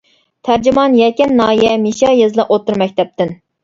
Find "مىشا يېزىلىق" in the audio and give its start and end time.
1.87-2.53